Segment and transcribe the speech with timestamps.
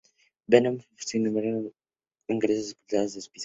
[0.47, 1.67] Vernon, sin ninguna fuente
[2.27, 3.39] de ingresos, es expulsado de su piso.